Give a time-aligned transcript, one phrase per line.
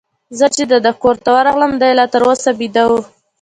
[0.37, 2.99] زه چي د ده کور ته ورغلم، دی لا تر اوسه بیده وو.